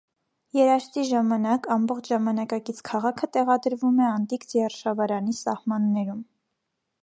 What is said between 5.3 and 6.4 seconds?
սահմաններում։